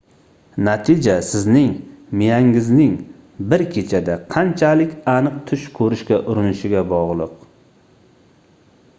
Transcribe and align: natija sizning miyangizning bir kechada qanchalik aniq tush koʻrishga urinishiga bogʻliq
natija 0.67 1.15
sizning 1.25 1.73
miyangizning 2.21 2.95
bir 3.51 3.63
kechada 3.75 4.15
qanchalik 4.35 4.95
aniq 5.13 5.35
tush 5.51 5.67
koʻrishga 5.81 6.19
urinishiga 6.33 6.81
bogʻliq 6.95 7.37